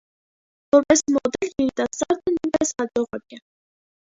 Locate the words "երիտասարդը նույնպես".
1.51-2.75